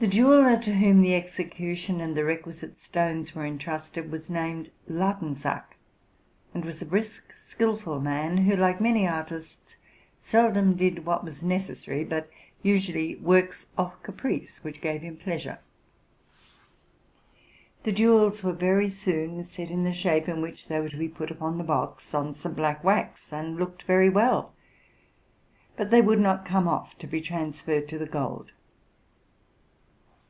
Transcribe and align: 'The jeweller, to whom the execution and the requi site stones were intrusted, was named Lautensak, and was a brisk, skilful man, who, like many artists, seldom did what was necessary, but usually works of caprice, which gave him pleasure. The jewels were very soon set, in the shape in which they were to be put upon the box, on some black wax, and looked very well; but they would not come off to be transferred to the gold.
'The 0.00 0.06
jeweller, 0.06 0.56
to 0.56 0.74
whom 0.76 1.02
the 1.02 1.12
execution 1.16 2.00
and 2.00 2.16
the 2.16 2.20
requi 2.20 2.54
site 2.54 2.76
stones 2.78 3.34
were 3.34 3.44
intrusted, 3.44 4.12
was 4.12 4.30
named 4.30 4.70
Lautensak, 4.88 5.76
and 6.54 6.64
was 6.64 6.80
a 6.80 6.86
brisk, 6.86 7.32
skilful 7.36 7.98
man, 8.00 8.36
who, 8.36 8.54
like 8.54 8.80
many 8.80 9.08
artists, 9.08 9.74
seldom 10.20 10.76
did 10.76 11.04
what 11.04 11.24
was 11.24 11.42
necessary, 11.42 12.04
but 12.04 12.30
usually 12.62 13.16
works 13.16 13.66
of 13.76 14.00
caprice, 14.04 14.62
which 14.62 14.80
gave 14.80 15.02
him 15.02 15.16
pleasure. 15.16 15.58
The 17.82 17.90
jewels 17.90 18.44
were 18.44 18.52
very 18.52 18.88
soon 18.90 19.42
set, 19.42 19.68
in 19.68 19.82
the 19.82 19.92
shape 19.92 20.28
in 20.28 20.40
which 20.40 20.68
they 20.68 20.78
were 20.78 20.90
to 20.90 20.96
be 20.96 21.08
put 21.08 21.32
upon 21.32 21.58
the 21.58 21.64
box, 21.64 22.14
on 22.14 22.34
some 22.34 22.54
black 22.54 22.84
wax, 22.84 23.32
and 23.32 23.56
looked 23.56 23.82
very 23.82 24.08
well; 24.10 24.54
but 25.76 25.90
they 25.90 26.00
would 26.02 26.20
not 26.20 26.44
come 26.44 26.68
off 26.68 26.96
to 26.98 27.08
be 27.08 27.20
transferred 27.20 27.88
to 27.88 27.98
the 27.98 28.06
gold. 28.06 28.52